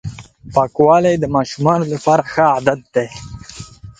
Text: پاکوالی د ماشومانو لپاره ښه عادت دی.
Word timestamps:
پاکوالی 0.53 1.15
د 1.19 1.25
ماشومانو 1.35 1.85
لپاره 1.93 2.21
ښه 2.31 2.43
عادت 2.53 2.79
دی. 2.95 3.07